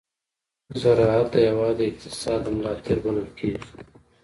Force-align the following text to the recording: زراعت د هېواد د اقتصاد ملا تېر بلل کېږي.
زراعت 0.81 1.27
د 1.33 1.35
هېواد 1.47 1.75
د 1.77 1.81
اقتصاد 1.91 2.41
ملا 2.55 2.73
تېر 2.85 2.97
بلل 3.03 3.29
کېږي. 3.39 3.67